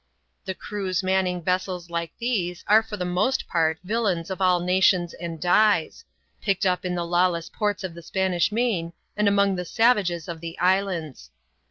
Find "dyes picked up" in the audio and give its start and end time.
5.39-6.83